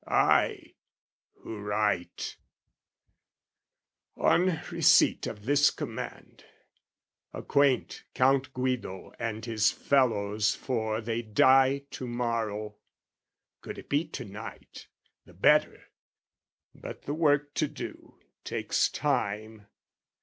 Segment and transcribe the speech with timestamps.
[0.07, 0.73] I,
[1.43, 2.35] who write
[4.17, 6.43] "On receipt of this command,
[7.33, 12.77] "Acquaint Count Guido and his fellows four "They die to morrow:
[13.61, 14.87] could it be to night,
[15.27, 15.91] "The better,
[16.73, 19.67] but the work to do, takes time.